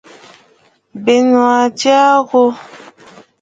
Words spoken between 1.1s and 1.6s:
nuʼu